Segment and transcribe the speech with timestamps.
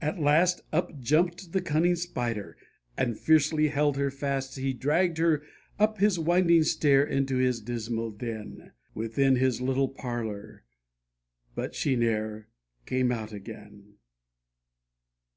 [0.00, 2.56] At last, Up jumped the cunning Spider,
[2.96, 5.42] and fiercely held her fast; He dragged her
[5.76, 10.62] up his winding stair, into his dismal den, Within his little parlour
[11.56, 12.46] but she ne'er
[12.86, 13.94] came out again